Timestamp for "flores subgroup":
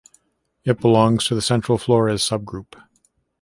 1.77-2.73